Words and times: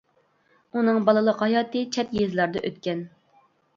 ئۇنىڭ 0.77 0.97
بالىلىق 1.09 1.43
ھاياتى 1.47 1.83
چەت 1.97 2.17
يېزىلاردا 2.21 2.65
ئۆتكەن. 2.71 3.05